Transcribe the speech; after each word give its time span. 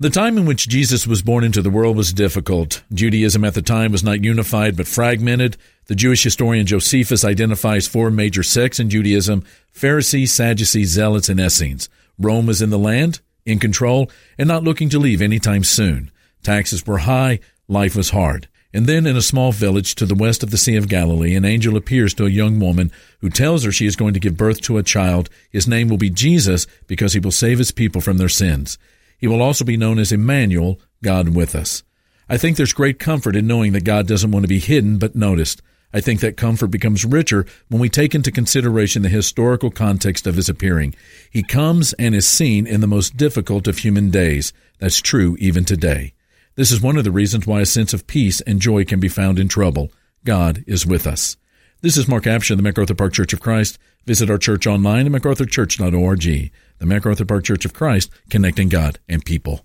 The 0.00 0.10
time 0.10 0.38
in 0.38 0.46
which 0.46 0.68
Jesus 0.68 1.08
was 1.08 1.22
born 1.22 1.42
into 1.42 1.60
the 1.60 1.70
world 1.70 1.96
was 1.96 2.12
difficult. 2.12 2.84
Judaism 2.94 3.44
at 3.44 3.54
the 3.54 3.62
time 3.62 3.90
was 3.90 4.04
not 4.04 4.22
unified 4.22 4.76
but 4.76 4.86
fragmented. 4.86 5.56
The 5.86 5.96
Jewish 5.96 6.22
historian 6.22 6.66
Josephus 6.66 7.24
identifies 7.24 7.88
four 7.88 8.08
major 8.12 8.44
sects 8.44 8.78
in 8.78 8.90
Judaism 8.90 9.42
Pharisees, 9.72 10.30
Sadducees, 10.30 10.90
Zealots, 10.90 11.28
and 11.28 11.40
Essenes. 11.40 11.88
Rome 12.16 12.46
was 12.46 12.62
in 12.62 12.70
the 12.70 12.78
land, 12.78 13.18
in 13.44 13.58
control, 13.58 14.08
and 14.38 14.46
not 14.46 14.62
looking 14.62 14.88
to 14.90 15.00
leave 15.00 15.20
anytime 15.20 15.64
soon. 15.64 16.12
Taxes 16.44 16.86
were 16.86 16.98
high, 16.98 17.40
life 17.66 17.96
was 17.96 18.10
hard. 18.10 18.46
And 18.72 18.86
then 18.86 19.04
in 19.04 19.16
a 19.16 19.20
small 19.20 19.50
village 19.50 19.96
to 19.96 20.06
the 20.06 20.14
west 20.14 20.44
of 20.44 20.52
the 20.52 20.58
Sea 20.58 20.76
of 20.76 20.88
Galilee, 20.88 21.34
an 21.34 21.44
angel 21.44 21.76
appears 21.76 22.14
to 22.14 22.26
a 22.26 22.30
young 22.30 22.60
woman 22.60 22.92
who 23.20 23.30
tells 23.30 23.64
her 23.64 23.72
she 23.72 23.86
is 23.86 23.96
going 23.96 24.14
to 24.14 24.20
give 24.20 24.36
birth 24.36 24.60
to 24.60 24.78
a 24.78 24.84
child. 24.84 25.28
His 25.50 25.66
name 25.66 25.88
will 25.88 25.98
be 25.98 26.08
Jesus 26.08 26.68
because 26.86 27.14
he 27.14 27.18
will 27.18 27.32
save 27.32 27.58
his 27.58 27.72
people 27.72 28.00
from 28.00 28.18
their 28.18 28.28
sins. 28.28 28.78
He 29.18 29.26
will 29.26 29.42
also 29.42 29.64
be 29.64 29.76
known 29.76 29.98
as 29.98 30.12
Emmanuel, 30.12 30.80
God 31.02 31.34
with 31.34 31.54
us. 31.54 31.82
I 32.28 32.36
think 32.36 32.56
there's 32.56 32.72
great 32.72 32.98
comfort 32.98 33.36
in 33.36 33.46
knowing 33.46 33.72
that 33.72 33.84
God 33.84 34.06
doesn't 34.06 34.30
want 34.30 34.44
to 34.44 34.48
be 34.48 34.60
hidden 34.60 34.98
but 34.98 35.16
noticed. 35.16 35.62
I 35.92 36.00
think 36.00 36.20
that 36.20 36.36
comfort 36.36 36.66
becomes 36.66 37.04
richer 37.04 37.46
when 37.68 37.80
we 37.80 37.88
take 37.88 38.14
into 38.14 38.30
consideration 38.30 39.02
the 39.02 39.08
historical 39.08 39.70
context 39.70 40.26
of 40.26 40.36
his 40.36 40.48
appearing. 40.48 40.94
He 41.30 41.42
comes 41.42 41.94
and 41.94 42.14
is 42.14 42.28
seen 42.28 42.66
in 42.66 42.82
the 42.82 42.86
most 42.86 43.16
difficult 43.16 43.66
of 43.66 43.78
human 43.78 44.10
days. 44.10 44.52
That's 44.78 45.00
true 45.00 45.36
even 45.40 45.64
today. 45.64 46.12
This 46.56 46.70
is 46.70 46.82
one 46.82 46.98
of 46.98 47.04
the 47.04 47.10
reasons 47.10 47.46
why 47.46 47.60
a 47.60 47.66
sense 47.66 47.94
of 47.94 48.06
peace 48.06 48.42
and 48.42 48.60
joy 48.60 48.84
can 48.84 49.00
be 49.00 49.08
found 49.08 49.38
in 49.38 49.48
trouble. 49.48 49.90
God 50.24 50.62
is 50.66 50.84
with 50.84 51.06
us. 51.06 51.36
This 51.80 51.96
is 51.96 52.08
Mark 52.08 52.24
Apshin, 52.24 52.56
the 52.56 52.62
MacArthur 52.62 52.94
Park 52.94 53.12
Church 53.12 53.32
of 53.32 53.40
Christ. 53.40 53.78
Visit 54.04 54.28
our 54.28 54.38
church 54.38 54.66
online 54.66 55.06
at 55.06 55.12
macarthurchurch.org. 55.12 56.50
The 56.78 56.86
MacArthur 56.86 57.24
Park 57.24 57.44
Church 57.44 57.64
of 57.64 57.72
Christ, 57.72 58.10
connecting 58.30 58.68
God 58.68 58.98
and 59.08 59.24
people. 59.24 59.64